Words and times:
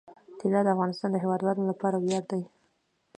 طلا 0.39 0.61
د 0.63 0.67
افغانستان 0.75 1.09
د 1.11 1.15
هیوادوالو 1.23 1.69
لپاره 1.71 1.95
ویاړ 1.97 2.23
دی. 2.31 2.41